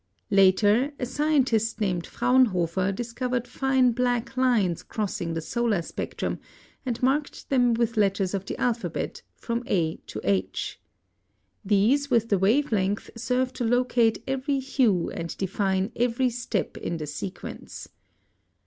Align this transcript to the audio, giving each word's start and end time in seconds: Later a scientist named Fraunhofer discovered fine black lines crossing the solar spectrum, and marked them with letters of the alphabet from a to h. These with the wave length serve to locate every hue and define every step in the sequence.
Later 0.31 0.93
a 0.99 1.05
scientist 1.05 1.79
named 1.79 2.07
Fraunhofer 2.07 2.91
discovered 2.91 3.47
fine 3.47 3.91
black 3.91 4.35
lines 4.35 4.81
crossing 4.81 5.35
the 5.35 5.41
solar 5.41 5.83
spectrum, 5.83 6.39
and 6.83 7.03
marked 7.03 7.51
them 7.51 7.75
with 7.75 7.97
letters 7.97 8.33
of 8.33 8.43
the 8.47 8.59
alphabet 8.59 9.21
from 9.35 9.61
a 9.67 9.97
to 10.07 10.19
h. 10.23 10.81
These 11.63 12.09
with 12.09 12.29
the 12.29 12.39
wave 12.39 12.71
length 12.71 13.11
serve 13.15 13.53
to 13.53 13.63
locate 13.63 14.23
every 14.27 14.57
hue 14.59 15.11
and 15.11 15.37
define 15.37 15.91
every 15.95 16.31
step 16.31 16.77
in 16.77 16.97
the 16.97 17.05
sequence. 17.05 17.87